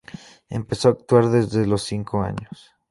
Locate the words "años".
2.23-2.71